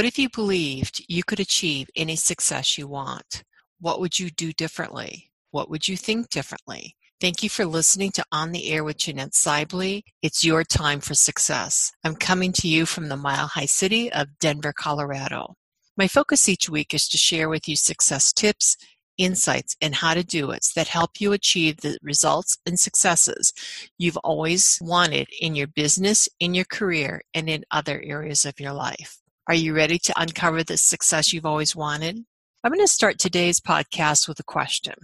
What 0.00 0.06
if 0.06 0.18
you 0.18 0.30
believed 0.30 1.04
you 1.08 1.22
could 1.22 1.40
achieve 1.40 1.90
any 1.94 2.16
success 2.16 2.78
you 2.78 2.88
want? 2.88 3.44
What 3.80 4.00
would 4.00 4.18
you 4.18 4.30
do 4.30 4.50
differently? 4.50 5.30
What 5.50 5.68
would 5.68 5.88
you 5.88 5.94
think 5.98 6.30
differently? 6.30 6.96
Thank 7.20 7.42
you 7.42 7.50
for 7.50 7.66
listening 7.66 8.10
to 8.12 8.24
On 8.32 8.50
the 8.50 8.70
Air 8.72 8.82
with 8.82 8.96
Jeannette 8.96 9.32
Seibly. 9.32 10.04
It's 10.22 10.42
your 10.42 10.64
time 10.64 11.00
for 11.00 11.12
success. 11.12 11.92
I'm 12.02 12.14
coming 12.14 12.50
to 12.52 12.66
you 12.66 12.86
from 12.86 13.10
the 13.10 13.16
Mile 13.18 13.48
High 13.48 13.66
City 13.66 14.10
of 14.10 14.38
Denver, 14.38 14.72
Colorado. 14.72 15.56
My 15.98 16.08
focus 16.08 16.48
each 16.48 16.70
week 16.70 16.94
is 16.94 17.06
to 17.10 17.18
share 17.18 17.50
with 17.50 17.68
you 17.68 17.76
success 17.76 18.32
tips, 18.32 18.78
insights, 19.18 19.76
and 19.82 19.96
how 19.96 20.14
to 20.14 20.24
do 20.24 20.50
it 20.50 20.66
that 20.76 20.88
help 20.88 21.20
you 21.20 21.34
achieve 21.34 21.82
the 21.82 21.98
results 22.00 22.56
and 22.64 22.80
successes 22.80 23.52
you've 23.98 24.16
always 24.24 24.78
wanted 24.80 25.28
in 25.42 25.54
your 25.54 25.66
business, 25.66 26.26
in 26.40 26.54
your 26.54 26.64
career, 26.64 27.20
and 27.34 27.50
in 27.50 27.64
other 27.70 28.00
areas 28.02 28.46
of 28.46 28.58
your 28.58 28.72
life. 28.72 29.19
Are 29.50 29.54
you 29.54 29.74
ready 29.74 29.98
to 30.04 30.14
uncover 30.16 30.62
the 30.62 30.76
success 30.76 31.32
you've 31.32 31.44
always 31.44 31.74
wanted? 31.74 32.24
I'm 32.62 32.70
going 32.70 32.86
to 32.86 32.86
start 32.86 33.18
today's 33.18 33.58
podcast 33.58 34.28
with 34.28 34.38
a 34.38 34.44
question. 34.44 34.94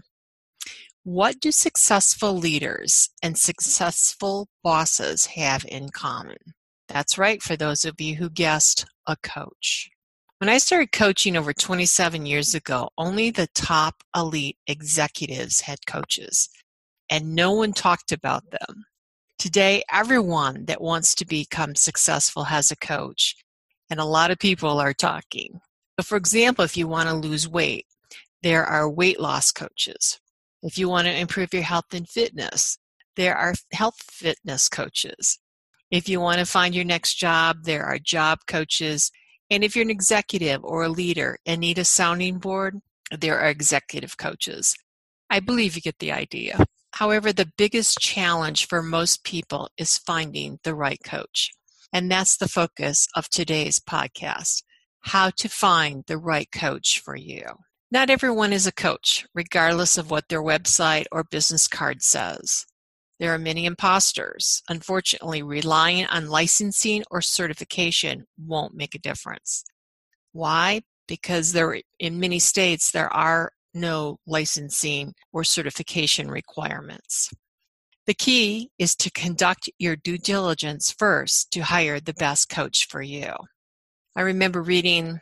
What 1.02 1.40
do 1.40 1.50
successful 1.50 2.32
leaders 2.32 3.10
and 3.20 3.36
successful 3.36 4.46
bosses 4.62 5.26
have 5.26 5.64
in 5.66 5.88
common? 5.88 6.36
That's 6.86 7.18
right, 7.18 7.42
for 7.42 7.56
those 7.56 7.84
of 7.84 8.00
you 8.00 8.14
who 8.14 8.30
guessed, 8.30 8.86
a 9.08 9.16
coach. 9.16 9.90
When 10.38 10.48
I 10.48 10.58
started 10.58 10.92
coaching 10.92 11.36
over 11.36 11.52
27 11.52 12.24
years 12.24 12.54
ago, 12.54 12.90
only 12.96 13.32
the 13.32 13.48
top 13.52 14.04
elite 14.14 14.58
executives 14.68 15.62
had 15.62 15.88
coaches, 15.88 16.48
and 17.10 17.34
no 17.34 17.50
one 17.50 17.72
talked 17.72 18.12
about 18.12 18.52
them. 18.52 18.84
Today, 19.40 19.82
everyone 19.92 20.66
that 20.66 20.80
wants 20.80 21.16
to 21.16 21.26
become 21.26 21.74
successful 21.74 22.44
has 22.44 22.70
a 22.70 22.76
coach, 22.76 23.34
and 23.90 24.00
a 24.00 24.04
lot 24.04 24.30
of 24.30 24.38
people 24.38 24.80
are 24.80 24.94
talking. 24.94 25.60
So 25.98 26.04
for 26.04 26.16
example, 26.16 26.64
if 26.64 26.76
you 26.76 26.88
want 26.88 27.08
to 27.08 27.14
lose 27.14 27.48
weight, 27.48 27.86
there 28.42 28.64
are 28.64 28.90
weight 28.90 29.20
loss 29.20 29.52
coaches. 29.52 30.20
If 30.62 30.78
you 30.78 30.88
want 30.88 31.06
to 31.06 31.18
improve 31.18 31.52
your 31.52 31.62
health 31.62 31.92
and 31.92 32.08
fitness, 32.08 32.78
there 33.16 33.36
are 33.36 33.54
health 33.72 34.02
fitness 34.02 34.68
coaches. 34.68 35.38
If 35.90 36.08
you 36.08 36.20
want 36.20 36.38
to 36.40 36.46
find 36.46 36.74
your 36.74 36.84
next 36.84 37.14
job, 37.14 37.64
there 37.64 37.84
are 37.84 37.98
job 37.98 38.40
coaches 38.46 39.10
and 39.50 39.62
if 39.62 39.76
you're 39.76 39.84
an 39.84 39.90
executive 39.90 40.64
or 40.64 40.82
a 40.82 40.88
leader 40.88 41.38
and 41.46 41.60
need 41.60 41.78
a 41.78 41.84
sounding 41.84 42.38
board, 42.38 42.80
there 43.16 43.38
are 43.38 43.48
executive 43.48 44.16
coaches. 44.16 44.74
I 45.30 45.40
believe 45.40 45.76
you 45.76 45.82
get 45.82 46.00
the 46.00 46.12
idea. 46.12 46.64
However, 46.94 47.32
the 47.32 47.52
biggest 47.56 47.98
challenge 47.98 48.66
for 48.66 48.82
most 48.82 49.22
people 49.22 49.68
is 49.76 49.98
finding 49.98 50.58
the 50.64 50.74
right 50.74 51.00
coach. 51.04 51.52
And 51.92 52.10
that's 52.10 52.36
the 52.36 52.48
focus 52.48 53.06
of 53.14 53.28
today's 53.28 53.78
podcast 53.78 54.62
how 55.06 55.30
to 55.30 55.48
find 55.48 56.02
the 56.06 56.18
right 56.18 56.50
coach 56.50 57.00
for 57.00 57.16
you. 57.16 57.44
Not 57.92 58.10
everyone 58.10 58.52
is 58.52 58.66
a 58.66 58.72
coach, 58.72 59.24
regardless 59.34 59.96
of 59.96 60.10
what 60.10 60.28
their 60.28 60.42
website 60.42 61.04
or 61.12 61.22
business 61.22 61.68
card 61.68 62.02
says. 62.02 62.66
There 63.20 63.32
are 63.32 63.38
many 63.38 63.64
imposters. 63.64 64.62
Unfortunately, 64.68 65.42
relying 65.42 66.06
on 66.06 66.28
licensing 66.28 67.04
or 67.10 67.22
certification 67.22 68.26
won't 68.36 68.74
make 68.74 68.94
a 68.94 68.98
difference. 68.98 69.64
Why? 70.32 70.82
Because 71.06 71.52
there, 71.52 71.80
in 72.00 72.18
many 72.18 72.40
states, 72.40 72.90
there 72.90 73.12
are 73.14 73.52
no 73.72 74.18
licensing 74.26 75.14
or 75.32 75.44
certification 75.44 76.28
requirements. 76.28 77.30
The 78.06 78.14
key 78.14 78.70
is 78.78 78.94
to 78.96 79.10
conduct 79.10 79.68
your 79.78 79.96
due 79.96 80.18
diligence 80.18 80.92
first 80.92 81.50
to 81.52 81.60
hire 81.60 81.98
the 81.98 82.14
best 82.14 82.48
coach 82.48 82.86
for 82.88 83.02
you. 83.02 83.32
I 84.14 84.22
remember 84.22 84.62
reading, 84.62 85.20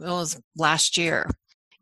it 0.00 0.04
was 0.04 0.40
last 0.56 0.96
year, 0.96 1.28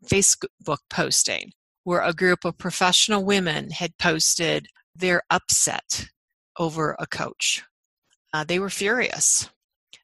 Facebook 0.05 0.79
posting 0.89 1.53
where 1.83 2.01
a 2.01 2.13
group 2.13 2.45
of 2.45 2.57
professional 2.57 3.23
women 3.23 3.71
had 3.71 3.97
posted 3.97 4.67
they're 4.95 5.23
upset 5.29 6.05
over 6.59 6.95
a 6.99 7.07
coach. 7.07 7.63
Uh, 8.33 8.43
they 8.43 8.59
were 8.59 8.69
furious. 8.69 9.49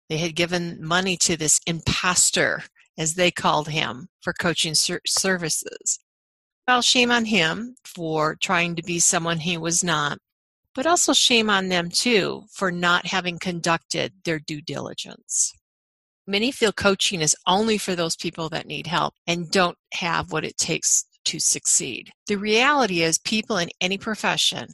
They 0.09 0.17
had 0.17 0.35
given 0.35 0.77
money 0.81 1.17
to 1.17 1.35
this 1.35 1.59
impostor, 1.67 2.63
as 2.97 3.15
they 3.15 3.31
called 3.31 3.67
him, 3.67 4.07
for 4.21 4.33
coaching 4.33 4.73
ser- 4.73 5.01
services. 5.05 5.99
Well, 6.67 6.81
shame 6.81 7.11
on 7.11 7.25
him 7.25 7.75
for 7.83 8.35
trying 8.41 8.75
to 8.75 8.83
be 8.83 8.99
someone 8.99 9.39
he 9.39 9.57
was 9.57 9.83
not, 9.83 10.19
but 10.77 10.85
also 10.85 11.11
shame 11.11 11.49
on 11.49 11.69
them 11.69 11.89
too 11.89 12.43
for 12.51 12.71
not 12.71 13.07
having 13.07 13.39
conducted 13.39 14.13
their 14.25 14.37
due 14.37 14.61
diligence. 14.61 15.51
Many 16.27 16.51
feel 16.51 16.71
coaching 16.71 17.19
is 17.19 17.35
only 17.47 17.79
for 17.79 17.95
those 17.95 18.15
people 18.15 18.47
that 18.49 18.67
need 18.67 18.85
help 18.85 19.15
and 19.25 19.49
don't 19.49 19.77
have 19.93 20.31
what 20.31 20.45
it 20.45 20.55
takes 20.55 21.05
to 21.25 21.39
succeed. 21.39 22.11
The 22.27 22.35
reality 22.35 23.01
is, 23.01 23.17
people 23.17 23.57
in 23.57 23.69
any 23.81 23.97
profession 23.97 24.67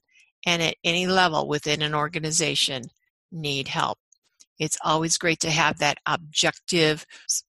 and 0.46 0.62
at 0.62 0.76
any 0.84 1.08
level 1.08 1.48
within 1.48 1.82
an 1.82 1.96
organization 1.96 2.84
need 3.32 3.70
help. 3.70 3.98
It's 4.60 4.78
always 4.84 5.18
great 5.18 5.40
to 5.40 5.52
have 5.52 5.80
that 5.80 6.00
objective 6.06 7.06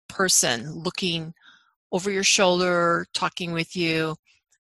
person 0.07 0.71
looking 0.71 1.35
over 1.91 2.09
your 2.09 2.23
shoulder, 2.23 3.05
talking 3.13 3.51
with 3.51 3.75
you, 3.75 4.15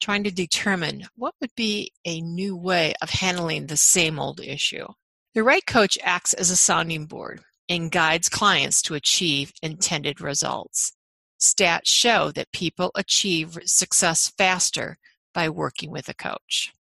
trying 0.03 0.25
to 0.25 0.33
determine 0.33 1.07
what 1.15 1.35
would 1.41 1.55
be 1.57 1.93
a 2.05 2.21
new 2.21 2.57
way 2.57 2.93
of 3.01 3.09
handling 3.09 3.67
the 3.67 3.77
same 3.77 4.19
old 4.19 4.41
issue. 4.41 4.87
The 5.35 5.45
right 5.45 5.65
coach 5.65 5.97
acts 6.03 6.35
as 6.35 6.51
a 6.51 6.57
sounding 6.57 7.07
board 7.07 7.41
and 7.69 7.91
guides 7.91 8.29
clients 8.29 8.83
to 8.83 8.95
achieve 8.95 9.53
intended 9.63 10.21
results. 10.21 10.93
Stats 11.41 11.87
show 11.87 12.33
that 12.33 12.53
people 12.53 12.91
achieve 12.97 13.57
success 13.65 14.33
faster 14.37 14.99
by 15.33 15.49
working 15.49 15.91
with 15.91 16.09
a 16.09 16.15
coach. 16.15 16.73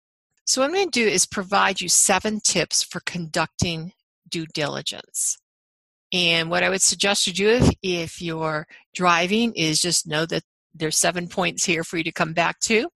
So, 0.44 0.60
what 0.60 0.66
I'm 0.66 0.74
going 0.74 0.90
to 0.90 1.00
do 1.00 1.06
is 1.06 1.24
provide 1.24 1.80
you 1.80 1.88
seven 1.88 2.40
tips 2.40 2.82
for 2.82 3.00
conducting 3.06 3.92
due 4.28 4.46
diligence. 4.52 5.38
And 6.12 6.50
what 6.50 6.62
I 6.64 6.68
would 6.68 6.82
suggest 6.82 7.26
you 7.26 7.32
do 7.32 7.48
if, 7.48 7.70
if 7.82 8.20
you're 8.20 8.66
driving 8.94 9.54
is 9.54 9.80
just 9.80 10.06
know 10.06 10.26
that 10.26 10.42
there's 10.74 10.98
seven 10.98 11.28
points 11.28 11.64
here 11.64 11.84
for 11.84 11.96
you 11.96 12.04
to 12.04 12.12
come 12.12 12.32
back 12.32 12.58
to. 12.60 12.88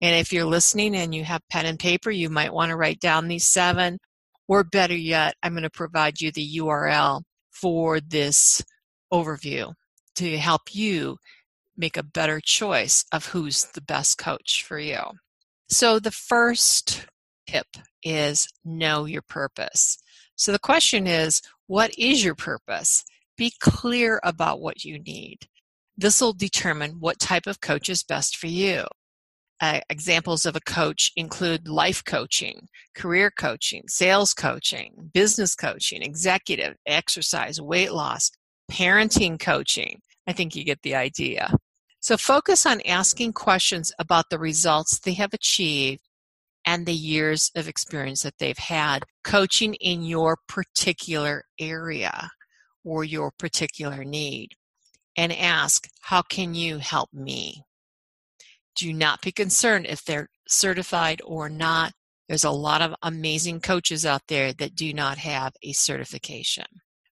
And 0.00 0.14
if 0.14 0.32
you're 0.32 0.44
listening 0.44 0.94
and 0.94 1.14
you 1.14 1.24
have 1.24 1.40
pen 1.50 1.66
and 1.66 1.78
paper, 1.78 2.10
you 2.10 2.30
might 2.30 2.52
want 2.52 2.70
to 2.70 2.76
write 2.76 3.00
down 3.00 3.28
these 3.28 3.46
seven. 3.46 3.98
Or 4.46 4.64
better 4.64 4.96
yet, 4.96 5.34
I'm 5.42 5.52
going 5.52 5.62
to 5.64 5.70
provide 5.70 6.20
you 6.20 6.32
the 6.32 6.58
URL 6.58 7.22
for 7.50 8.00
this 8.00 8.62
overview 9.12 9.74
to 10.16 10.38
help 10.38 10.74
you 10.74 11.16
make 11.76 11.96
a 11.96 12.02
better 12.02 12.40
choice 12.42 13.04
of 13.12 13.26
who's 13.26 13.64
the 13.74 13.80
best 13.80 14.18
coach 14.18 14.64
for 14.66 14.78
you. 14.78 15.00
So 15.68 15.98
the 15.98 16.10
first 16.10 17.06
tip 17.46 17.66
is 18.02 18.48
know 18.64 19.04
your 19.04 19.22
purpose. 19.22 19.98
So 20.34 20.52
the 20.52 20.58
question 20.58 21.06
is, 21.06 21.42
what 21.66 21.96
is 21.98 22.24
your 22.24 22.34
purpose? 22.34 23.04
Be 23.36 23.52
clear 23.60 24.20
about 24.22 24.60
what 24.60 24.84
you 24.84 24.98
need. 24.98 25.48
This 25.96 26.20
will 26.20 26.32
determine 26.32 27.00
what 27.00 27.18
type 27.18 27.46
of 27.46 27.60
coach 27.60 27.88
is 27.88 28.02
best 28.02 28.36
for 28.36 28.46
you. 28.46 28.84
Uh, 29.60 29.80
examples 29.90 30.46
of 30.46 30.54
a 30.54 30.60
coach 30.60 31.10
include 31.16 31.66
life 31.66 32.04
coaching, 32.04 32.68
career 32.94 33.30
coaching, 33.36 33.82
sales 33.88 34.32
coaching, 34.32 35.10
business 35.12 35.56
coaching, 35.56 36.00
executive, 36.00 36.76
exercise, 36.86 37.60
weight 37.60 37.92
loss, 37.92 38.30
parenting 38.70 39.38
coaching, 39.38 40.00
I 40.28 40.32
think 40.32 40.54
you 40.54 40.62
get 40.62 40.82
the 40.82 40.94
idea. 40.94 41.52
So 42.00 42.16
focus 42.16 42.66
on 42.66 42.80
asking 42.86 43.32
questions 43.32 43.92
about 43.98 44.26
the 44.30 44.38
results 44.38 45.00
they 45.00 45.14
have 45.14 45.34
achieved 45.34 46.02
and 46.64 46.86
the 46.86 46.94
years 46.94 47.50
of 47.56 47.66
experience 47.66 48.22
that 48.22 48.38
they've 48.38 48.58
had 48.58 49.04
coaching 49.24 49.74
in 49.74 50.02
your 50.02 50.36
particular 50.46 51.44
area 51.58 52.30
or 52.84 53.04
your 53.04 53.32
particular 53.38 54.04
need. 54.04 54.50
And 55.16 55.32
ask, 55.32 55.88
how 56.02 56.22
can 56.22 56.54
you 56.54 56.78
help 56.78 57.12
me? 57.12 57.64
Do 58.78 58.92
not 58.92 59.20
be 59.22 59.32
concerned 59.32 59.86
if 59.86 60.04
they're 60.04 60.28
certified 60.46 61.20
or 61.24 61.48
not. 61.48 61.92
There's 62.28 62.44
a 62.44 62.50
lot 62.50 62.80
of 62.80 62.94
amazing 63.02 63.60
coaches 63.60 64.06
out 64.06 64.22
there 64.28 64.52
that 64.52 64.76
do 64.76 64.92
not 64.94 65.18
have 65.18 65.52
a 65.64 65.72
certification. 65.72 66.66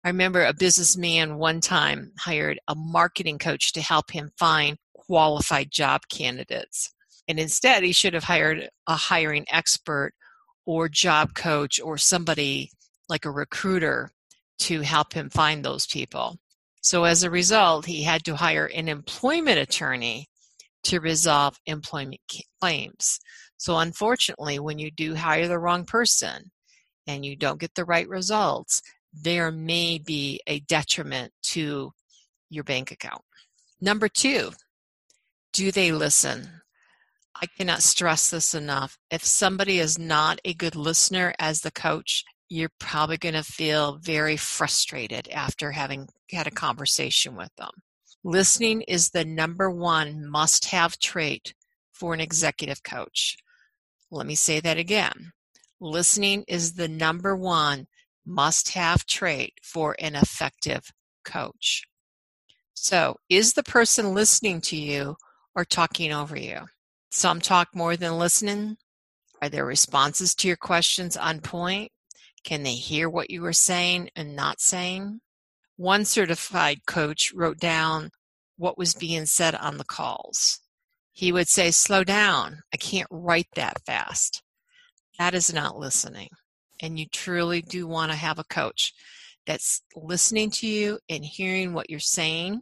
I 0.03 0.09
remember 0.09 0.45
a 0.45 0.53
businessman 0.53 1.39
one 1.39 1.61
time 1.61 2.11
hired 2.19 2.59
a 2.67 2.75
marketing 2.75 3.39
coach 3.39 3.73
to 3.73 3.81
help 3.81 4.11
him 4.11 4.29
find 4.37 4.77
qualified 4.93 5.71
job 5.71 6.01
candidates. 6.07 6.93
And 7.27 7.39
instead, 7.39 7.81
he 7.81 7.93
should 7.93 8.13
have 8.13 8.25
hired 8.25 8.69
a 8.85 8.95
hiring 8.95 9.45
expert 9.49 10.13
or 10.67 10.87
job 10.87 11.33
coach 11.33 11.81
or 11.81 11.97
somebody 11.97 12.69
like 13.09 13.25
a 13.25 13.31
recruiter 13.31 14.11
to 14.59 14.81
help 14.81 15.13
him 15.13 15.31
find 15.31 15.65
those 15.65 15.87
people. 15.87 16.37
So 16.81 17.05
as 17.05 17.23
a 17.23 17.31
result, 17.31 17.87
he 17.87 18.03
had 18.03 18.23
to 18.25 18.35
hire 18.35 18.67
an 18.67 18.87
employment 18.87 19.57
attorney 19.57 20.27
to 20.85 20.99
resolve 20.99 21.57
employment 21.65 22.21
claims. 22.61 23.19
So 23.57 23.77
unfortunately, 23.77 24.59
when 24.59 24.79
you 24.79 24.91
do 24.91 25.15
hire 25.15 25.47
the 25.47 25.59
wrong 25.59 25.85
person 25.85 26.51
and 27.07 27.25
you 27.25 27.35
don't 27.35 27.59
get 27.59 27.75
the 27.75 27.85
right 27.85 28.07
results, 28.07 28.81
there 29.13 29.51
may 29.51 29.97
be 29.97 30.41
a 30.47 30.59
detriment 30.61 31.31
to 31.43 31.91
your 32.49 32.63
bank 32.63 32.91
account. 32.91 33.21
Number 33.81 34.07
two, 34.07 34.51
do 35.53 35.71
they 35.71 35.91
listen? 35.91 36.61
I 37.41 37.47
cannot 37.57 37.81
stress 37.81 38.29
this 38.29 38.53
enough. 38.53 38.97
If 39.11 39.25
somebody 39.25 39.79
is 39.79 39.99
not 39.99 40.39
a 40.45 40.53
good 40.53 40.75
listener 40.75 41.33
as 41.39 41.61
the 41.61 41.71
coach, 41.71 42.23
you're 42.49 42.71
probably 42.79 43.17
going 43.17 43.35
to 43.35 43.43
feel 43.43 43.97
very 44.01 44.37
frustrated 44.37 45.27
after 45.29 45.71
having 45.71 46.07
had 46.31 46.47
a 46.47 46.51
conversation 46.51 47.35
with 47.35 47.49
them. 47.57 47.71
Listening 48.27 48.81
is 48.87 49.11
the 49.11 49.23
number 49.23 49.69
one 49.69 50.27
must 50.27 50.71
have 50.71 50.97
trait 50.97 51.53
for 51.93 52.11
an 52.11 52.19
executive 52.19 52.81
coach. 52.81 53.37
Let 54.09 54.25
me 54.25 54.33
say 54.33 54.59
that 54.61 54.79
again. 54.79 55.31
Listening 55.79 56.43
is 56.47 56.73
the 56.73 56.87
number 56.87 57.35
one 57.35 57.85
must 58.25 58.69
have 58.69 59.05
trait 59.05 59.53
for 59.61 59.95
an 59.99 60.15
effective 60.15 60.91
coach. 61.23 61.83
So, 62.73 63.17
is 63.29 63.53
the 63.53 63.61
person 63.61 64.15
listening 64.15 64.59
to 64.61 64.75
you 64.75 65.17
or 65.55 65.63
talking 65.63 66.11
over 66.11 66.35
you? 66.35 66.61
Some 67.11 67.39
talk 67.39 67.75
more 67.75 67.95
than 67.95 68.17
listening. 68.17 68.77
Are 69.39 69.49
their 69.49 69.67
responses 69.67 70.33
to 70.37 70.47
your 70.47 70.57
questions 70.57 71.15
on 71.15 71.41
point? 71.41 71.91
Can 72.43 72.63
they 72.63 72.73
hear 72.73 73.07
what 73.07 73.29
you 73.29 73.45
are 73.45 73.53
saying 73.53 74.09
and 74.15 74.35
not 74.35 74.59
saying? 74.59 75.21
One 75.77 76.05
certified 76.05 76.85
coach 76.85 77.33
wrote 77.33 77.59
down 77.59 78.11
what 78.57 78.77
was 78.77 78.93
being 78.93 79.25
said 79.25 79.55
on 79.55 79.77
the 79.77 79.83
calls. 79.83 80.59
He 81.11 81.31
would 81.31 81.47
say, 81.47 81.71
Slow 81.71 82.03
down. 82.03 82.61
I 82.73 82.77
can't 82.77 83.07
write 83.11 83.49
that 83.55 83.81
fast. 83.85 84.41
That 85.19 85.33
is 85.33 85.53
not 85.53 85.77
listening. 85.77 86.29
And 86.81 86.99
you 86.99 87.05
truly 87.07 87.61
do 87.61 87.87
want 87.87 88.11
to 88.11 88.17
have 88.17 88.39
a 88.39 88.43
coach 88.43 88.93
that's 89.45 89.81
listening 89.95 90.49
to 90.51 90.67
you 90.67 90.99
and 91.09 91.23
hearing 91.23 91.73
what 91.73 91.89
you're 91.89 91.99
saying 91.99 92.61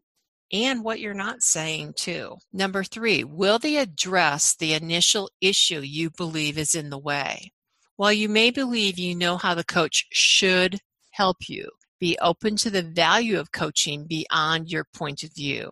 and 0.51 0.83
what 0.83 0.99
you're 0.99 1.13
not 1.13 1.41
saying 1.41 1.93
too. 1.95 2.35
Number 2.51 2.83
three, 2.83 3.23
will 3.23 3.57
they 3.57 3.77
address 3.77 4.55
the 4.55 4.73
initial 4.73 5.29
issue 5.41 5.79
you 5.79 6.11
believe 6.11 6.57
is 6.57 6.75
in 6.75 6.89
the 6.89 6.99
way? 6.99 7.51
While 7.95 8.13
you 8.13 8.29
may 8.29 8.51
believe 8.51 8.99
you 8.99 9.15
know 9.15 9.37
how 9.37 9.55
the 9.55 9.63
coach 9.63 10.05
should 10.11 10.79
help 11.11 11.37
you, 11.47 11.69
be 12.03 12.17
open 12.19 12.57
to 12.57 12.69
the 12.69 12.83
value 12.83 13.39
of 13.39 13.53
coaching 13.53 14.05
beyond 14.05 14.69
your 14.69 14.83
point 14.93 15.23
of 15.23 15.33
view. 15.33 15.71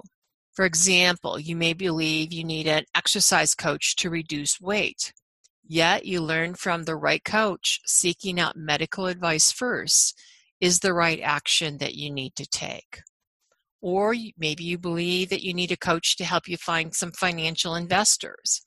For 0.54 0.63
example, 0.63 1.38
you 1.38 1.57
may 1.57 1.74
believe 1.74 2.31
you 2.31 2.45
need 2.45 2.68
an 2.68 2.86
exercise 2.95 3.54
coach 3.54 3.98
to 3.98 4.10
reduce 4.10 4.62
weight. 4.62 5.12
Yet 5.68 6.06
you 6.06 6.22
learn 6.22 6.56
from 6.56 6.86
the 6.86 6.95
right 6.95 7.22
coach 7.22 7.81
seeking 7.86 8.39
out 8.39 8.56
medical 8.56 9.07
advice 9.07 9.51
first 9.51 10.18
is 10.62 10.80
the 10.80 10.94
right 10.94 11.19
action 11.22 11.80
that 11.80 11.95
you 11.95 12.10
need 12.10 12.38
to 12.38 12.45
take. 12.45 13.01
Or 13.81 14.16
maybe 14.38 14.63
you 14.63 14.77
believe 14.77 15.31
that 15.31 15.44
you 15.44 15.54
need 15.54 15.74
a 15.74 15.86
coach 15.92 16.16
to 16.16 16.24
help 16.24 16.48
you 16.48 16.56
find 16.56 16.95
some 16.95 17.12
financial 17.12 17.75
investors. 17.75 18.66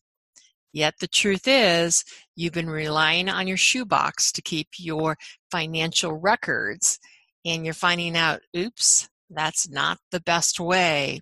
Yet 0.70 0.96
the 1.00 1.08
truth 1.08 1.46
is, 1.46 2.04
you've 2.36 2.52
been 2.52 2.68
relying 2.68 3.30
on 3.30 3.48
your 3.48 3.56
shoebox 3.56 4.32
to 4.32 4.42
keep 4.42 4.68
your 4.76 5.16
financial 5.50 6.12
records, 6.12 6.98
and 7.44 7.64
you're 7.64 7.74
finding 7.74 8.16
out, 8.16 8.40
oops, 8.56 9.08
that's 9.30 9.68
not 9.68 9.98
the 10.10 10.20
best 10.20 10.60
way 10.60 11.20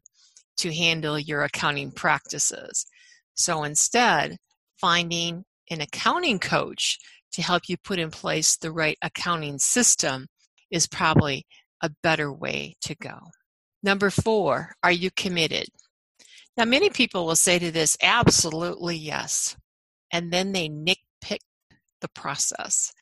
to 0.58 0.72
handle 0.72 1.19
your 1.19 1.42
accounting 1.42 1.90
practices. 1.90 2.86
So 3.34 3.64
instead, 3.64 4.36
finding 4.80 5.44
an 5.70 5.80
accounting 5.80 6.38
coach 6.38 6.98
to 7.32 7.42
help 7.42 7.62
you 7.69 7.76
put 7.76 7.98
in 7.98 8.10
place 8.10 8.56
the 8.56 8.70
right 8.70 8.98
accounting 9.02 9.58
system 9.58 10.26
is 10.70 10.86
probably 10.86 11.46
a 11.82 11.90
better 12.02 12.32
way 12.32 12.76
to 12.82 12.94
go. 12.94 13.19
Number 13.82 14.10
four, 14.10 14.74
are 14.82 14.92
you 14.92 15.10
committed? 15.10 15.66
Now, 16.56 16.66
many 16.66 16.90
people 16.90 17.26
will 17.26 17.36
say 17.36 17.58
to 17.58 17.72
this, 17.72 17.96
absolutely 18.02 18.96
yes. 18.96 19.56
And 20.12 20.30
then 20.30 20.52
they 20.52 20.69
nitpick 20.69 21.38
the 22.00 22.08
process. 22.14 22.92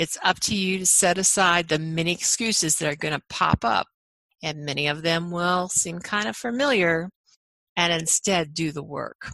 It's 0.00 0.16
up 0.24 0.40
to 0.44 0.56
you 0.56 0.78
to 0.78 0.86
set 0.86 1.18
aside 1.18 1.68
the 1.68 1.78
many 1.78 2.12
excuses 2.12 2.78
that 2.78 2.90
are 2.90 2.96
going 2.96 3.12
to 3.12 3.22
pop 3.28 3.66
up. 3.66 3.86
And 4.42 4.64
many 4.64 4.86
of 4.86 5.02
them 5.02 5.30
will 5.30 5.68
seem 5.68 5.98
kind 5.98 6.26
of 6.26 6.34
familiar 6.34 7.10
and 7.76 7.92
instead 7.92 8.54
do 8.54 8.72
the 8.72 8.82
work. 8.82 9.30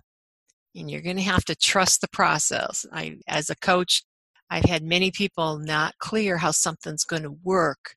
And 0.74 0.90
you're 0.90 1.02
going 1.02 1.18
to 1.18 1.22
have 1.22 1.44
to 1.44 1.54
trust 1.54 2.00
the 2.00 2.08
process. 2.08 2.84
I, 2.92 3.18
as 3.28 3.48
a 3.48 3.54
coach, 3.54 4.02
I've 4.50 4.64
had 4.64 4.82
many 4.82 5.12
people 5.12 5.60
not 5.60 5.98
clear 6.00 6.38
how 6.38 6.50
something's 6.50 7.04
going 7.04 7.22
to 7.22 7.38
work. 7.44 7.94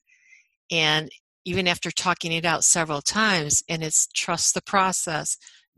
And 0.70 1.10
even 1.46 1.68
after 1.68 1.90
talking 1.90 2.32
it 2.32 2.46
out 2.46 2.64
several 2.64 3.02
times, 3.02 3.64
and 3.68 3.84
it's 3.84 4.06
trust 4.14 4.54
the 4.54 4.62
process, 4.62 5.38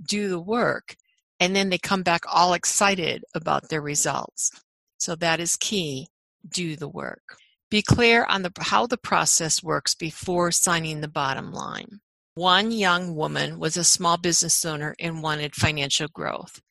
do 0.09 0.27
the 0.27 0.41
work, 0.41 0.97
and 1.39 1.55
then 1.55 1.69
they 1.69 1.77
come 1.77 2.03
back 2.03 2.23
all 2.29 2.51
excited 2.51 3.23
about 3.33 3.69
their 3.69 3.81
results. 3.81 4.51
So 4.97 5.15
that 5.15 5.39
is 5.39 5.55
key. 5.55 6.09
Do 6.47 6.75
the 6.75 6.89
work. 6.89 7.37
Be 7.69 7.81
clear 7.81 8.25
on 8.25 8.41
the, 8.41 8.51
how 8.59 8.85
the 8.85 8.97
process 8.97 9.63
works 9.63 9.95
before 9.95 10.51
signing 10.51 11.01
the 11.01 11.07
bottom 11.07 11.53
line. 11.53 12.01
One 12.35 12.71
young 12.71 13.15
woman 13.15 13.59
was 13.59 13.77
a 13.77 13.83
small 13.83 14.17
business 14.17 14.63
owner 14.65 14.95
and 14.99 15.23
wanted 15.23 15.55
financial 15.55 16.07
growth. 16.07 16.61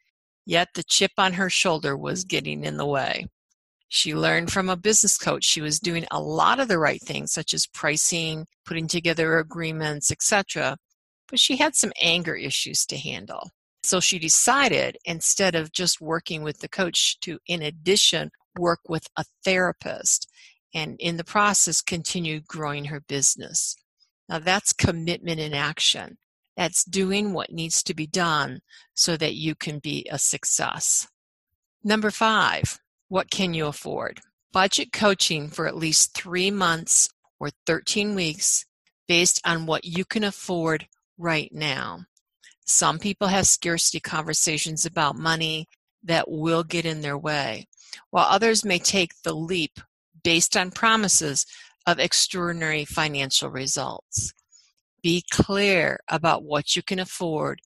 Yet 0.47 0.69
the 0.75 0.83
chip 0.83 1.13
on 1.17 1.35
her 1.35 1.51
shoulder 1.51 1.97
was 1.97 2.25
getting 2.25 2.65
in 2.65 2.77
the 2.77 2.87
way. 2.87 3.27
She 3.89 4.15
learned 4.15 4.53
from 4.53 4.69
a 4.69 4.77
business 4.77 5.19
coach 5.19 5.45
she 5.45 5.61
was 5.61 5.81
doing 5.81 6.07
a 6.11 6.21
lot 6.21 6.61
of 6.61 6.69
the 6.69 6.79
right 6.79 7.01
things, 7.03 7.33
such 7.33 7.53
as 7.53 7.67
pricing, 7.67 8.47
putting 8.65 8.87
together 8.87 9.39
agreements, 9.39 10.11
etc. 10.11 10.77
But 11.29 11.41
she 11.41 11.57
had 11.57 11.75
some 11.75 11.93
anger 12.01 12.37
issues 12.37 12.87
to 12.87 12.97
handle. 12.97 13.51
So 13.83 13.99
she 13.99 14.19
decided 14.19 14.97
instead 15.05 15.55
of 15.55 15.73
just 15.73 16.01
working 16.01 16.43
with 16.43 16.61
the 16.61 16.69
coach 16.69 17.19
to, 17.21 17.39
in 17.47 17.63
addition, 17.63 18.31
work 18.59 18.81
with 18.89 19.07
a 19.17 19.25
therapist 19.45 20.29
and 20.75 20.97
in 20.99 21.17
the 21.17 21.25
process 21.25 21.81
continue 21.81 22.41
growing 22.41 22.87
her 22.87 23.01
business. 23.01 23.75
Now 24.29 24.39
that's 24.39 24.73
commitment 24.73 25.41
in 25.41 25.55
action. 25.55 26.19
That's 26.57 26.85
doing 26.85 27.33
what 27.33 27.53
needs 27.53 27.83
to 27.85 27.95
be 27.95 28.07
done 28.07 28.61
so 28.95 29.17
that 29.17 29.35
you 29.35 29.55
can 29.55 29.79
be 29.79 30.07
a 30.11 30.19
success. 30.19 31.09
Number 31.83 32.11
five, 32.11 32.79
what 33.09 33.31
can 33.31 33.55
you 33.55 33.67
afford? 33.67 34.21
Budget 34.53 34.93
coaching 34.93 35.49
for 35.49 35.67
at 35.67 35.77
least 35.77 36.15
three 36.15 36.51
months 36.51 37.09
or 37.39 37.51
13 37.67 38.15
weeks 38.15 38.67
based 39.09 39.41
on 39.45 39.67
what 39.67 39.85
you 39.85 40.05
can 40.05 40.23
afford 40.23 40.87
right 41.19 41.51
now. 41.53 42.01
Some 42.67 42.99
people 42.99 43.29
have 43.29 43.47
scarcity 43.47 43.99
conversations 43.99 44.87
about 44.87 45.17
money 45.17 45.67
that 46.05 46.31
will 46.31 46.63
get 46.63 46.85
in 46.85 47.01
their 47.01 47.19
way, 47.19 47.67
while 48.11 48.27
others 48.29 48.65
may 48.65 48.79
take 48.79 49.23
the 49.23 49.35
leap 49.35 49.81
based 50.23 50.57
on 50.57 50.71
promises 50.71 51.47
of 51.87 51.99
extraordinary 51.99 52.85
financial 52.85 53.51
results. 53.51 54.33
Be 55.03 55.25
clear 55.31 55.99
about 56.09 56.45
what 56.45 56.77
you 56.77 56.83
can 56.83 56.99
afford 56.99 57.61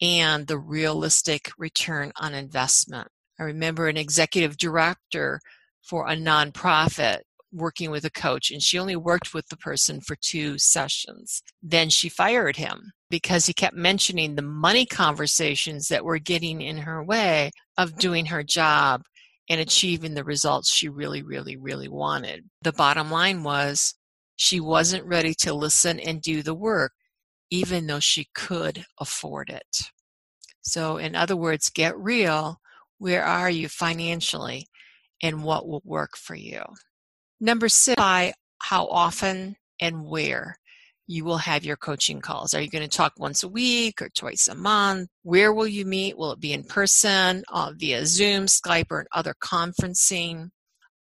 and 0.00 0.46
the 0.46 0.58
realistic 0.58 1.50
return 1.56 2.12
on 2.16 2.34
investment. 2.34 3.08
I 3.38 3.44
remember 3.44 3.88
an 3.88 3.96
executive 3.96 4.56
director 4.56 5.40
for 5.80 6.08
a 6.08 6.16
nonprofit 6.16 7.20
working 7.52 7.90
with 7.90 8.04
a 8.04 8.10
coach, 8.10 8.50
and 8.50 8.62
she 8.62 8.78
only 8.78 8.96
worked 8.96 9.34
with 9.34 9.46
the 9.48 9.56
person 9.56 10.00
for 10.00 10.16
two 10.16 10.58
sessions. 10.58 11.42
Then 11.62 11.90
she 11.90 12.08
fired 12.08 12.56
him 12.56 12.92
because 13.10 13.46
he 13.46 13.52
kept 13.52 13.76
mentioning 13.76 14.34
the 14.34 14.42
money 14.42 14.86
conversations 14.86 15.88
that 15.88 16.04
were 16.04 16.18
getting 16.18 16.60
in 16.62 16.78
her 16.78 17.04
way 17.04 17.50
of 17.76 17.98
doing 17.98 18.26
her 18.26 18.42
job 18.42 19.02
and 19.48 19.60
achieving 19.60 20.14
the 20.14 20.24
results 20.24 20.72
she 20.72 20.88
really, 20.88 21.22
really, 21.22 21.56
really 21.56 21.88
wanted. 21.88 22.44
The 22.62 22.72
bottom 22.72 23.10
line 23.10 23.42
was 23.42 23.94
she 24.36 24.60
wasn't 24.60 25.04
ready 25.04 25.34
to 25.40 25.54
listen 25.54 26.00
and 26.00 26.22
do 26.22 26.42
the 26.42 26.54
work, 26.54 26.92
even 27.50 27.86
though 27.86 28.00
she 28.00 28.28
could 28.34 28.84
afford 28.98 29.50
it. 29.50 29.90
So, 30.62 30.96
in 30.96 31.16
other 31.16 31.36
words, 31.36 31.70
get 31.70 31.98
real 31.98 32.60
where 32.98 33.24
are 33.24 33.50
you 33.50 33.68
financially 33.68 34.68
and 35.22 35.42
what 35.42 35.66
will 35.66 35.82
work 35.84 36.16
for 36.16 36.36
you? 36.36 36.62
Number 37.40 37.68
six, 37.68 37.96
by 37.96 38.34
how 38.60 38.86
often 38.86 39.56
and 39.80 40.06
where 40.06 40.56
you 41.06 41.24
will 41.24 41.38
have 41.38 41.64
your 41.64 41.76
coaching 41.76 42.20
calls. 42.20 42.54
Are 42.54 42.60
you 42.60 42.70
going 42.70 42.88
to 42.88 42.96
talk 42.96 43.14
once 43.18 43.42
a 43.42 43.48
week 43.48 44.00
or 44.00 44.08
twice 44.08 44.48
a 44.48 44.54
month? 44.54 45.08
Where 45.22 45.52
will 45.52 45.66
you 45.66 45.84
meet? 45.84 46.16
Will 46.16 46.32
it 46.32 46.40
be 46.40 46.52
in 46.52 46.64
person, 46.64 47.44
uh, 47.48 47.72
via 47.76 48.06
Zoom, 48.06 48.46
Skype, 48.46 48.90
or 48.90 49.06
other 49.12 49.34
conferencing? 49.42 50.50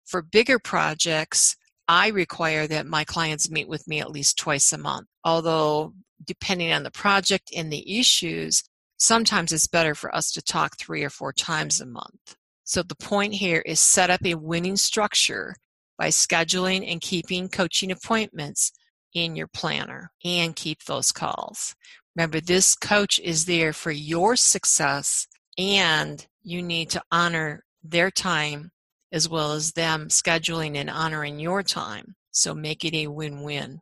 For 0.04 0.22
bigger 0.22 0.58
projects, 0.58 1.56
I 1.88 2.08
require 2.08 2.66
that 2.66 2.86
my 2.86 3.04
clients 3.04 3.50
meet 3.50 3.68
with 3.68 3.88
me 3.88 4.00
at 4.00 4.10
least 4.10 4.38
twice 4.38 4.72
a 4.72 4.78
month. 4.78 5.06
Although, 5.24 5.94
depending 6.24 6.72
on 6.72 6.82
the 6.82 6.90
project 6.90 7.50
and 7.54 7.72
the 7.72 7.98
issues, 7.98 8.62
Sometimes 8.98 9.52
it's 9.52 9.66
better 9.66 9.94
for 9.94 10.14
us 10.14 10.32
to 10.32 10.42
talk 10.42 10.76
three 10.78 11.04
or 11.04 11.10
four 11.10 11.32
times 11.32 11.80
a 11.80 11.86
month. 11.86 12.36
So 12.64 12.82
the 12.82 12.96
point 12.96 13.34
here 13.34 13.62
is 13.66 13.78
set 13.78 14.10
up 14.10 14.24
a 14.24 14.34
winning 14.34 14.76
structure 14.76 15.54
by 15.98 16.08
scheduling 16.08 16.90
and 16.90 17.00
keeping 17.00 17.48
coaching 17.48 17.90
appointments 17.90 18.72
in 19.16 19.34
your 19.34 19.48
planner 19.48 20.10
and 20.24 20.54
keep 20.54 20.84
those 20.84 21.10
calls. 21.10 21.74
Remember, 22.14 22.38
this 22.38 22.74
coach 22.74 23.18
is 23.18 23.46
there 23.46 23.72
for 23.72 23.90
your 23.90 24.36
success, 24.36 25.26
and 25.56 26.26
you 26.42 26.62
need 26.62 26.90
to 26.90 27.02
honor 27.10 27.64
their 27.82 28.10
time 28.10 28.70
as 29.10 29.26
well 29.28 29.52
as 29.52 29.72
them 29.72 30.08
scheduling 30.08 30.76
and 30.76 30.90
honoring 30.90 31.40
your 31.40 31.62
time. 31.62 32.14
So 32.30 32.54
make 32.54 32.84
it 32.84 32.94
a 32.94 33.06
win 33.06 33.42
win. 33.42 33.80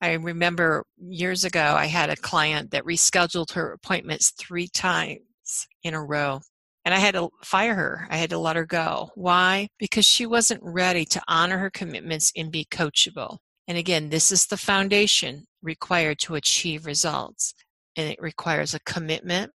I 0.00 0.14
remember 0.14 0.84
years 0.96 1.44
ago, 1.44 1.74
I 1.76 1.86
had 1.86 2.08
a 2.08 2.16
client 2.16 2.70
that 2.70 2.84
rescheduled 2.84 3.52
her 3.52 3.72
appointments 3.72 4.30
three 4.30 4.68
times 4.68 5.66
in 5.82 5.92
a 5.92 6.02
row. 6.02 6.40
And 6.84 6.94
I 6.94 6.98
had 6.98 7.14
to 7.14 7.28
fire 7.44 7.74
her. 7.74 8.08
I 8.10 8.16
had 8.16 8.30
to 8.30 8.38
let 8.38 8.56
her 8.56 8.66
go. 8.66 9.10
Why? 9.14 9.68
Because 9.78 10.06
she 10.06 10.26
wasn't 10.26 10.62
ready 10.64 11.04
to 11.04 11.22
honor 11.28 11.58
her 11.58 11.70
commitments 11.70 12.32
and 12.36 12.50
be 12.50 12.64
coachable. 12.64 13.38
And 13.68 13.78
again, 13.78 14.08
this 14.08 14.32
is 14.32 14.46
the 14.46 14.56
foundation 14.56 15.44
required 15.62 16.18
to 16.20 16.34
achieve 16.34 16.86
results. 16.86 17.54
And 17.96 18.08
it 18.08 18.18
requires 18.20 18.74
a 18.74 18.80
commitment. 18.80 19.52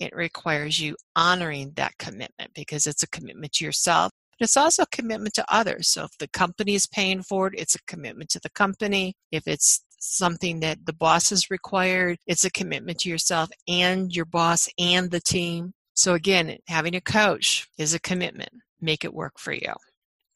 It 0.00 0.14
requires 0.14 0.80
you 0.80 0.96
honoring 1.14 1.72
that 1.76 1.98
commitment 1.98 2.52
because 2.54 2.86
it's 2.86 3.02
a 3.02 3.08
commitment 3.08 3.52
to 3.54 3.64
yourself, 3.64 4.10
but 4.38 4.44
it's 4.44 4.56
also 4.56 4.82
a 4.82 4.86
commitment 4.86 5.34
to 5.34 5.44
others. 5.48 5.88
So 5.88 6.04
if 6.04 6.18
the 6.18 6.28
company 6.28 6.74
is 6.74 6.86
paying 6.86 7.22
for 7.22 7.46
it, 7.46 7.54
it's 7.56 7.76
a 7.76 7.82
commitment 7.86 8.30
to 8.30 8.40
the 8.40 8.50
company. 8.50 9.14
If 9.30 9.46
it's 9.46 9.84
something 10.00 10.60
that 10.60 10.84
the 10.84 10.92
boss 10.92 11.30
has 11.30 11.50
required, 11.50 12.18
it's 12.26 12.44
a 12.44 12.50
commitment 12.50 12.98
to 13.00 13.08
yourself 13.08 13.50
and 13.68 14.14
your 14.14 14.26
boss 14.26 14.68
and 14.78 15.10
the 15.10 15.20
team. 15.20 15.72
So 15.94 16.14
again, 16.14 16.58
having 16.66 16.96
a 16.96 17.00
coach 17.00 17.68
is 17.78 17.94
a 17.94 18.00
commitment. 18.00 18.50
Make 18.80 19.04
it 19.04 19.14
work 19.14 19.38
for 19.38 19.52
you. 19.52 19.72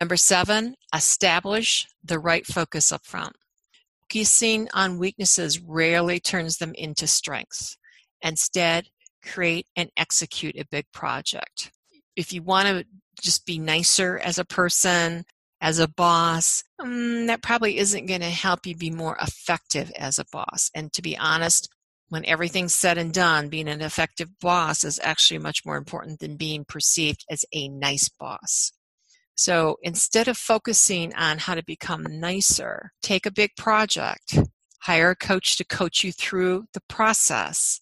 Number 0.00 0.16
seven, 0.16 0.74
establish 0.94 1.86
the 2.04 2.18
right 2.18 2.46
focus 2.46 2.92
up 2.92 3.04
front. 3.04 3.34
Focusing 4.02 4.68
on 4.72 4.98
weaknesses 4.98 5.60
rarely 5.60 6.20
turns 6.20 6.58
them 6.58 6.72
into 6.74 7.06
strengths. 7.06 7.76
Instead, 8.22 8.88
create 9.24 9.66
and 9.76 9.90
execute 9.96 10.56
a 10.56 10.66
big 10.70 10.86
project. 10.92 11.72
If 12.16 12.32
you 12.32 12.42
want 12.42 12.68
to 12.68 12.84
just 13.20 13.44
be 13.44 13.58
nicer 13.58 14.18
as 14.18 14.38
a 14.38 14.44
person, 14.44 15.24
as 15.60 15.78
a 15.78 15.88
boss, 15.88 16.62
um, 16.78 17.26
that 17.26 17.42
probably 17.42 17.78
isn't 17.78 18.06
going 18.06 18.20
to 18.20 18.30
help 18.30 18.66
you 18.66 18.76
be 18.76 18.90
more 18.90 19.16
effective 19.20 19.90
as 19.96 20.18
a 20.18 20.24
boss. 20.32 20.70
And 20.74 20.92
to 20.92 21.02
be 21.02 21.18
honest, 21.18 21.68
when 22.08 22.24
everything's 22.24 22.74
said 22.74 22.96
and 22.96 23.12
done, 23.12 23.48
being 23.48 23.68
an 23.68 23.82
effective 23.82 24.30
boss 24.40 24.84
is 24.84 25.00
actually 25.02 25.38
much 25.38 25.66
more 25.66 25.76
important 25.76 26.20
than 26.20 26.36
being 26.36 26.64
perceived 26.64 27.24
as 27.28 27.44
a 27.52 27.68
nice 27.68 28.08
boss. 28.08 28.72
So 29.38 29.76
instead 29.84 30.26
of 30.26 30.36
focusing 30.36 31.14
on 31.14 31.38
how 31.38 31.54
to 31.54 31.62
become 31.62 32.02
nicer, 32.10 32.90
take 33.02 33.24
a 33.24 33.30
big 33.30 33.50
project, 33.56 34.36
hire 34.80 35.10
a 35.10 35.16
coach 35.16 35.56
to 35.58 35.64
coach 35.64 36.02
you 36.02 36.10
through 36.10 36.64
the 36.74 36.80
process, 36.88 37.78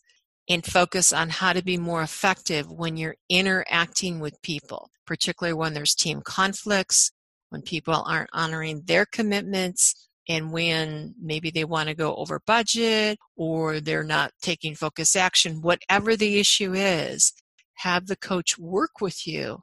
and 0.51 0.67
focus 0.67 1.15
on 1.15 1.31
how 1.31 1.55
to 1.55 1.65
be 1.65 1.79
more 1.79 2.03
effective 2.03 2.71
when 2.71 2.99
you're 2.99 3.17
interacting 3.31 4.21
with 4.21 4.43
people, 4.43 4.91
particularly 5.07 5.55
when 5.55 5.73
there's 5.73 5.95
team 5.95 6.21
conflicts, 6.21 7.11
when 7.49 7.63
people 7.63 8.05
aren't 8.07 8.29
honoring 8.35 8.83
their 8.85 9.07
commitments, 9.07 9.95
and 10.29 10.53
when 10.53 11.15
maybe 11.19 11.51
they 11.51 11.65
want 11.65 11.89
to 11.89 11.95
go 11.95 12.15
over 12.17 12.39
budget 12.47 13.17
or 13.35 13.81
they're 13.81 14.05
not 14.05 14.31
taking 14.43 14.75
focus 14.75 15.17
action, 15.17 15.63
whatever 15.63 16.17
the 16.17 16.39
issue 16.39 16.75
is, 16.75 17.33
have 17.77 18.09
the 18.09 18.17
coach 18.17 18.59
work 18.59 19.01
with 19.01 19.27
you 19.27 19.63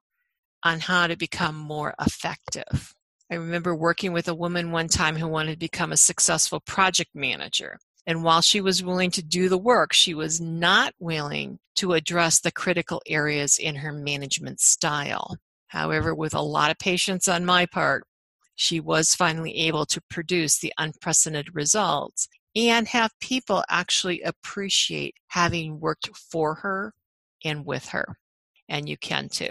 on 0.64 0.80
how 0.80 1.08
to 1.08 1.16
become 1.16 1.56
more 1.56 1.94
effective. 2.00 2.94
I 3.32 3.36
remember 3.36 3.76
working 3.76 4.14
with 4.14 4.28
a 4.28 4.36
woman 4.36 4.72
one 4.72 4.88
time 4.88 5.16
who 5.16 5.28
wanted 5.28 5.54
to 5.54 5.58
become 5.58 5.92
a 5.92 5.98
successful 5.98 6.60
project 6.60 7.12
manager. 7.14 7.80
And 8.06 8.24
while 8.24 8.42
she 8.42 8.62
was 8.62 8.84
willing 8.84 9.12
to 9.12 9.24
do 9.24 9.50
the 9.50 9.58
work, 9.58 9.94
she 9.94 10.14
was 10.14 10.42
not 10.42 10.94
willing 11.00 11.60
to 11.76 11.94
address 11.94 12.40
the 12.40 12.52
critical 12.52 13.02
areas 13.08 13.58
in 13.58 13.76
her 13.76 13.94
management 13.94 14.60
style. 14.60 15.38
However, 15.68 16.14
with 16.14 16.36
a 16.36 16.42
lot 16.42 16.70
of 16.70 16.78
patience 16.78 17.28
on 17.28 17.46
my 17.46 17.66
part, 17.66 18.04
she 18.56 18.80
was 18.80 19.16
finally 19.16 19.56
able 19.58 19.86
to 19.88 20.02
produce 20.10 20.60
the 20.60 20.74
unprecedented 20.78 21.56
results 21.56 22.28
and 22.56 22.88
have 22.90 23.12
people 23.20 23.64
actually 23.70 24.22
appreciate 24.22 25.16
having 25.30 25.80
worked 25.80 26.16
for 26.16 26.56
her 26.56 26.94
and 27.44 27.66
with 27.66 27.88
her. 27.88 28.18
And 28.70 28.88
you 28.88 28.98
can 28.98 29.30
too. 29.30 29.50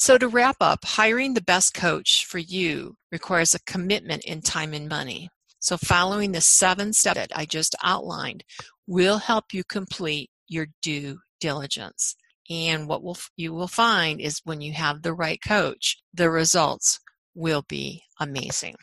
So, 0.00 0.16
to 0.16 0.28
wrap 0.28 0.56
up, 0.62 0.86
hiring 0.86 1.34
the 1.34 1.42
best 1.42 1.74
coach 1.74 2.24
for 2.24 2.38
you 2.38 2.96
requires 3.12 3.52
a 3.52 3.62
commitment 3.64 4.24
in 4.24 4.40
time 4.40 4.72
and 4.72 4.88
money. 4.88 5.28
So, 5.58 5.76
following 5.76 6.32
the 6.32 6.40
seven 6.40 6.94
steps 6.94 7.16
that 7.16 7.32
I 7.36 7.44
just 7.44 7.76
outlined 7.84 8.42
will 8.86 9.18
help 9.18 9.52
you 9.52 9.62
complete 9.62 10.30
your 10.48 10.68
due 10.80 11.18
diligence. 11.38 12.16
And 12.48 12.88
what 12.88 13.02
will, 13.02 13.18
you 13.36 13.52
will 13.52 13.68
find 13.68 14.22
is 14.22 14.40
when 14.42 14.62
you 14.62 14.72
have 14.72 15.02
the 15.02 15.12
right 15.12 15.38
coach, 15.46 15.98
the 16.14 16.30
results 16.30 16.98
will 17.34 17.66
be 17.68 18.02
amazing. 18.18 18.76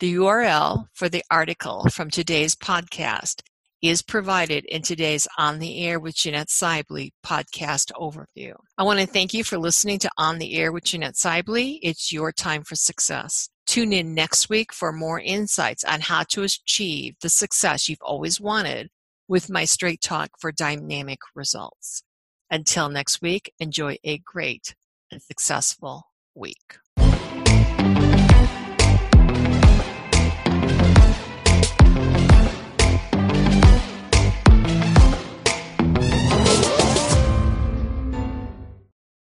The 0.00 0.16
URL 0.16 0.88
for 0.92 1.08
the 1.08 1.24
article 1.30 1.86
from 1.90 2.10
today's 2.10 2.54
podcast 2.54 3.40
is 3.82 4.00
provided 4.00 4.64
in 4.66 4.80
today's 4.80 5.26
On 5.38 5.58
the 5.58 5.84
Air 5.84 5.98
with 5.98 6.14
Jeannette 6.14 6.48
Seibly 6.48 7.10
podcast 7.26 7.90
overview. 7.96 8.54
I 8.78 8.84
want 8.84 9.00
to 9.00 9.06
thank 9.06 9.34
you 9.34 9.42
for 9.42 9.58
listening 9.58 9.98
to 10.00 10.10
On 10.16 10.38
the 10.38 10.54
Air 10.54 10.70
with 10.70 10.84
Jeannette 10.84 11.16
Seibly. 11.16 11.80
It's 11.82 12.12
your 12.12 12.30
time 12.30 12.62
for 12.62 12.76
success. 12.76 13.48
Tune 13.66 13.92
in 13.92 14.14
next 14.14 14.48
week 14.48 14.72
for 14.72 14.92
more 14.92 15.18
insights 15.18 15.82
on 15.82 16.00
how 16.00 16.22
to 16.30 16.44
achieve 16.44 17.16
the 17.20 17.28
success 17.28 17.88
you've 17.88 17.98
always 18.02 18.40
wanted 18.40 18.88
with 19.26 19.50
my 19.50 19.64
straight 19.64 20.00
talk 20.00 20.30
for 20.38 20.52
dynamic 20.52 21.18
results. 21.34 22.04
Until 22.50 22.88
next 22.88 23.20
week, 23.20 23.52
enjoy 23.58 23.96
a 24.04 24.18
great 24.18 24.76
and 25.10 25.20
successful 25.20 26.04
week. 26.36 26.78